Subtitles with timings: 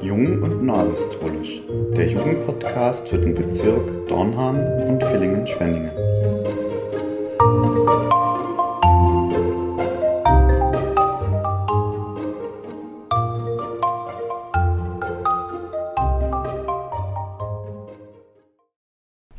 [0.00, 1.60] Jung und Neuapostolisch,
[1.96, 4.56] der Jugendpodcast für den Bezirk Dornham
[4.88, 5.90] und Villingen-Schwenningen.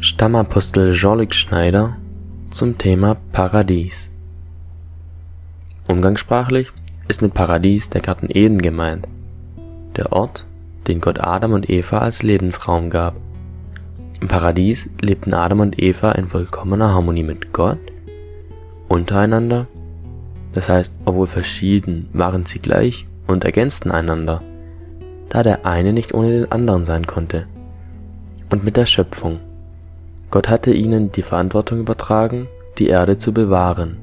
[0.00, 1.96] Stammapostel Jean-Luc Schneider
[2.50, 4.08] zum Thema Paradies.
[5.86, 6.72] Umgangssprachlich
[7.08, 9.06] ist mit Paradies der Garten Eden gemeint,
[9.96, 10.44] der Ort,
[10.86, 13.16] den Gott Adam und Eva als Lebensraum gab.
[14.20, 17.78] Im Paradies lebten Adam und Eva in vollkommener Harmonie mit Gott,
[18.88, 19.66] untereinander,
[20.52, 24.42] das heißt, obwohl verschieden, waren sie gleich und ergänzten einander,
[25.28, 27.46] da der eine nicht ohne den anderen sein konnte,
[28.50, 29.40] und mit der Schöpfung,
[30.30, 33.96] Gott hatte ihnen die Verantwortung übertragen, die Erde zu bewahren.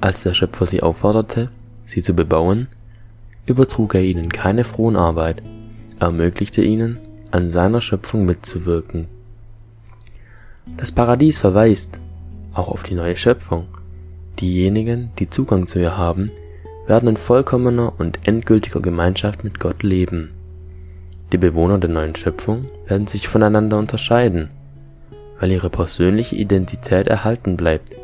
[0.00, 1.50] Als der Schöpfer sie aufforderte,
[1.86, 2.68] sie zu bebauen,
[3.46, 5.42] übertrug er ihnen keine Fronarbeit,
[5.98, 6.98] ermöglichte ihnen,
[7.30, 9.06] an seiner Schöpfung mitzuwirken.
[10.76, 11.98] Das Paradies verweist
[12.52, 13.66] auch auf die neue Schöpfung.
[14.40, 16.30] Diejenigen, die Zugang zu ihr haben,
[16.86, 20.30] werden in vollkommener und endgültiger Gemeinschaft mit Gott leben.
[21.32, 24.50] Die Bewohner der neuen Schöpfung werden sich voneinander unterscheiden
[25.38, 27.94] weil ihre persönliche Identität erhalten bleibt,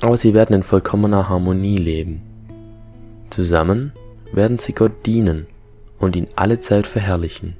[0.00, 2.22] aber sie werden in vollkommener Harmonie leben.
[3.32, 3.92] Zusammen
[4.34, 5.46] werden sie Gott dienen
[5.98, 7.54] und ihn alle Zeit verherrlichen.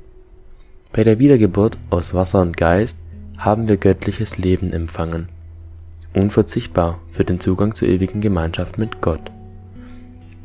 [0.92, 2.98] Bei der Wiedergeburt aus Wasser und Geist
[3.38, 5.28] haben wir göttliches Leben empfangen,
[6.12, 9.30] unverzichtbar für den Zugang zur ewigen Gemeinschaft mit Gott.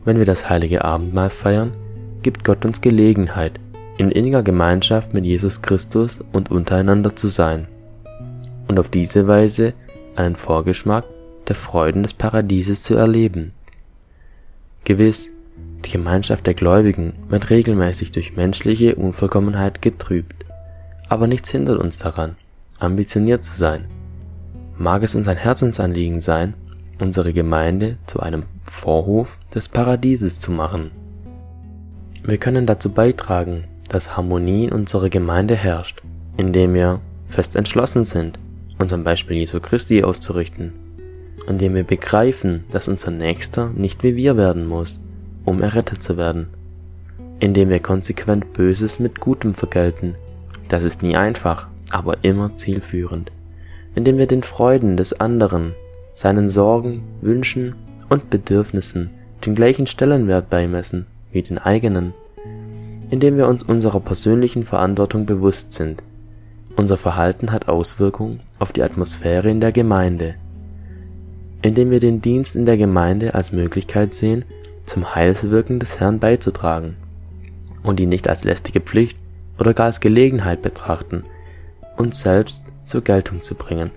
[0.06, 1.74] Wenn wir das heilige Abendmahl feiern,
[2.22, 3.60] gibt Gott uns Gelegenheit,
[3.98, 7.68] in inniger Gemeinschaft mit Jesus Christus und untereinander zu sein
[8.70, 9.74] und auf diese Weise
[10.16, 11.04] einen Vorgeschmack
[11.50, 13.52] der Freuden des Paradieses zu erleben.
[14.88, 15.30] Gewiss,
[15.84, 20.46] die Gemeinschaft der Gläubigen wird regelmäßig durch menschliche Unvollkommenheit getrübt,
[21.10, 22.38] aber nichts hindert uns daran,
[22.80, 23.84] ambitioniert zu sein.
[24.78, 26.54] Mag es uns ein Herzensanliegen sein,
[27.00, 30.92] unsere Gemeinde zu einem Vorhof des Paradieses zu machen.
[32.24, 36.02] Wir können dazu beitragen, dass Harmonie in unserer Gemeinde herrscht,
[36.38, 38.40] indem wir fest entschlossen sind,
[38.80, 40.72] unserem Beispiel Jesu Christi auszurichten,
[41.48, 45.00] indem wir begreifen, dass unser Nächster nicht wie wir werden muss,
[45.46, 46.48] um errettet zu werden,
[47.40, 50.16] indem wir konsequent Böses mit Gutem vergelten,
[50.70, 53.32] das ist nie einfach, aber immer zielführend,
[53.96, 55.74] indem wir den Freuden des anderen,
[56.14, 57.76] seinen Sorgen, Wünschen
[58.10, 59.12] und Bedürfnissen
[59.46, 62.14] den gleichen Stellenwert beimessen wie den eigenen,
[63.10, 66.02] indem wir uns unserer persönlichen Verantwortung bewusst sind.
[66.76, 70.36] Unser Verhalten hat Auswirkungen auf die Atmosphäre in der Gemeinde.
[71.62, 74.46] Indem wir den Dienst in der Gemeinde als Möglichkeit sehen,
[74.86, 76.96] zum Heilswirken des Herrn beizutragen
[77.84, 79.18] und ihn nicht als lästige Pflicht
[79.60, 81.24] oder gar als Gelegenheit betrachten,
[81.98, 83.92] uns selbst zur Geltung zu bringen.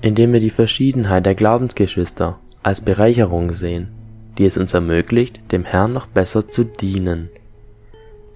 [0.00, 3.88] Indem wir die Verschiedenheit der Glaubensgeschwister als Bereicherung sehen,
[4.38, 7.28] die es uns ermöglicht, dem Herrn noch besser zu dienen.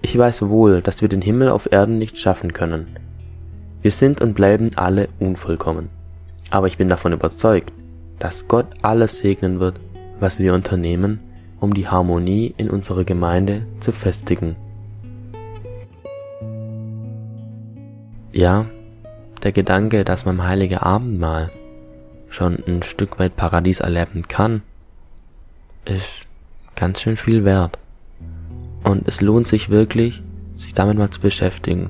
[0.01, 2.87] Ich weiß wohl, dass wir den Himmel auf Erden nicht schaffen können,
[3.85, 5.89] wir sind und bleiben alle unvollkommen.
[6.49, 7.71] Aber ich bin davon überzeugt,
[8.19, 9.79] dass Gott alles segnen wird,
[10.19, 11.19] was wir unternehmen,
[11.59, 14.55] um die Harmonie in unserer Gemeinde zu festigen.
[18.31, 18.65] Ja,
[19.43, 21.51] der Gedanke, dass man Heilige Abendmahl
[22.29, 24.61] schon ein Stück weit Paradies erleben kann,
[25.85, 26.25] ist
[26.75, 27.77] ganz schön viel wert.
[28.83, 30.21] Und es lohnt sich wirklich,
[30.53, 31.89] sich damit mal zu beschäftigen.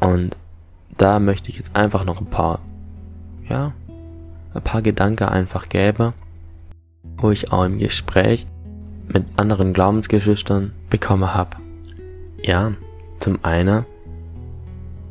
[0.00, 0.36] Und
[0.98, 2.60] da möchte ich jetzt einfach noch ein paar,
[3.48, 3.72] ja,
[4.54, 6.12] ein paar Gedanken einfach geben,
[7.16, 8.46] wo ich auch im Gespräch
[9.08, 11.56] mit anderen Glaubensgeschwistern bekommen habe.
[12.42, 12.72] Ja,
[13.20, 13.84] zum einen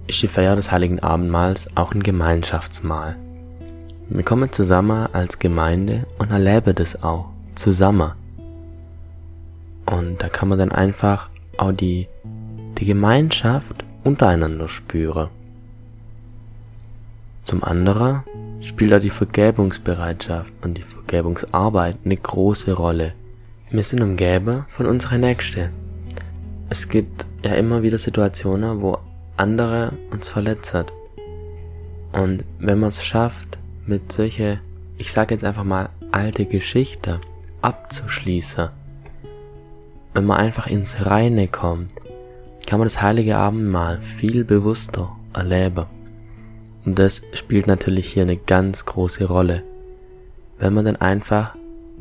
[0.07, 3.15] ist die Feier des Heiligen Abendmahls auch ein Gemeinschaftsmahl.
[4.09, 8.11] Wir kommen zusammen als Gemeinde und erleben das auch zusammen.
[9.85, 12.07] Und da kann man dann einfach auch die,
[12.77, 15.29] die Gemeinschaft untereinander spüre.
[17.43, 18.23] Zum anderen
[18.63, 23.13] spielt da die Vergebungsbereitschaft und die Vergebungsarbeit eine große Rolle.
[23.69, 25.69] Wir sind umgeben von unseren Nächsten.
[26.69, 28.97] Es gibt ja immer wieder Situationen, wo
[29.37, 30.73] andere uns verletzt
[32.11, 34.59] Und wenn man es schafft, mit solche,
[34.97, 37.19] ich sage jetzt einfach mal, alte Geschichte
[37.61, 38.69] abzuschließen,
[40.13, 41.91] wenn man einfach ins Reine kommt,
[42.65, 45.85] kann man das heilige Abendmahl viel bewusster erleben.
[46.85, 49.63] Und das spielt natürlich hier eine ganz große Rolle,
[50.59, 51.55] wenn man dann einfach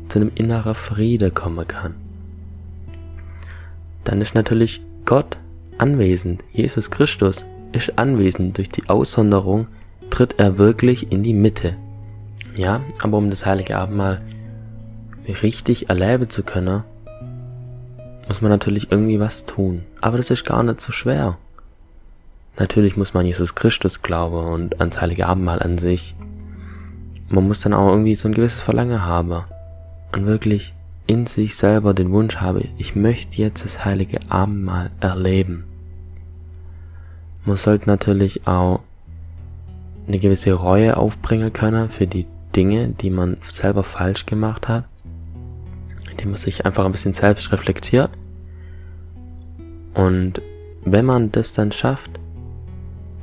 [0.09, 1.95] zu einem inneren Friede kommen kann.
[4.03, 5.37] Dann ist natürlich Gott
[5.77, 6.43] anwesend.
[6.51, 8.57] Jesus Christus ist anwesend.
[8.57, 9.67] Durch die Aussonderung
[10.09, 11.75] tritt er wirklich in die Mitte.
[12.55, 14.21] Ja, aber um das heilige Abendmahl
[15.41, 16.83] richtig erleben zu können,
[18.27, 19.83] muss man natürlich irgendwie was tun.
[20.01, 21.37] Aber das ist gar nicht so schwer.
[22.57, 26.15] Natürlich muss man Jesus Christus glauben und ans heilige Abendmahl an sich.
[27.29, 29.43] Man muss dann auch irgendwie so ein gewisses Verlangen haben
[30.11, 30.73] und wirklich
[31.07, 35.65] in sich selber den Wunsch habe, ich möchte jetzt das heilige Abendmahl erleben.
[37.45, 38.79] Man sollte natürlich auch
[40.07, 42.25] eine gewisse Reue aufbringen können für die
[42.55, 44.85] Dinge, die man selber falsch gemacht hat,
[46.11, 48.11] indem man sich einfach ein bisschen selbst reflektiert.
[49.93, 50.41] Und
[50.85, 52.19] wenn man das dann schafft,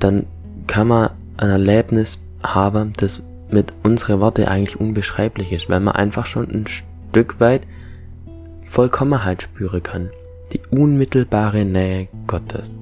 [0.01, 0.27] dann
[0.67, 6.27] kann man ein Erlebnis haben, das mit unseren Worte eigentlich unbeschreiblich ist, weil man einfach
[6.27, 7.63] schon ein Stück weit
[8.69, 10.11] Vollkommenheit spüren kann.
[10.53, 12.75] Die unmittelbare Nähe Gottes.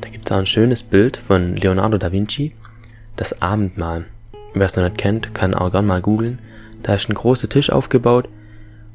[0.00, 2.52] Da gibt es auch ein schönes Bild von Leonardo da Vinci,
[3.16, 4.04] das Abendmahl.
[4.54, 6.38] Wer es noch nicht kennt, kann auch gern mal googeln.
[6.82, 8.28] Da ist ein großer Tisch aufgebaut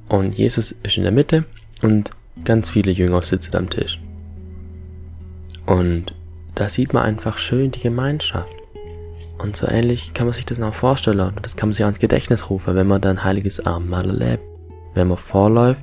[0.08, 1.46] und Jesus ist in der Mitte
[1.82, 2.12] und
[2.46, 4.00] ganz viele Jünger sitzen am Tisch.
[5.66, 6.14] Und
[6.60, 8.52] da sieht man einfach schön die Gemeinschaft.
[9.38, 11.22] Und so ähnlich kann man sich das auch vorstellen.
[11.22, 14.44] Und das kann man sich auch ins Gedächtnis rufen, wenn man dann heiliges Abendmahl erlebt.
[14.94, 15.82] Wenn man vorläuft,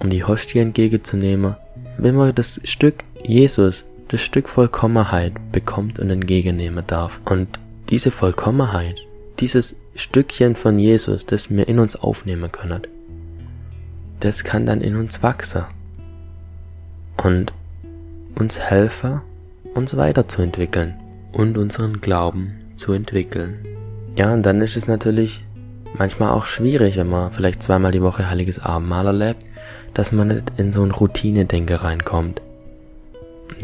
[0.00, 1.56] um die Hostie entgegenzunehmen.
[1.96, 7.18] Wenn man das Stück Jesus, das Stück Vollkommenheit bekommt und entgegennehmen darf.
[7.24, 8.96] Und diese Vollkommenheit,
[9.40, 12.82] dieses Stückchen von Jesus, das wir in uns aufnehmen können,
[14.20, 15.64] das kann dann in uns wachsen.
[17.16, 17.54] Und
[18.34, 19.22] uns helfen,
[19.74, 20.94] uns weiterzuentwickeln
[21.32, 23.56] und unseren Glauben zu entwickeln.
[24.16, 25.44] Ja, und dann ist es natürlich
[25.96, 29.44] manchmal auch schwierig, wenn man vielleicht zweimal die Woche heiliges Abendmahl erlebt,
[29.94, 32.40] dass man nicht in so ein Routine-Denke reinkommt.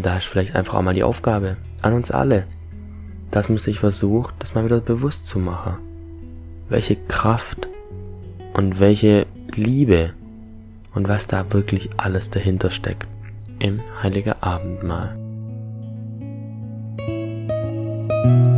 [0.01, 2.45] Da ist vielleicht einfach auch mal die Aufgabe an uns alle,
[3.31, 5.79] dass man sich versucht, das mal wieder bewusst zu machen.
[6.69, 7.69] Welche Kraft
[8.55, 10.13] und welche Liebe
[10.95, 13.07] und was da wirklich alles dahinter steckt
[13.59, 15.28] im Heiligen Abendmahl.
[18.23, 18.58] thank you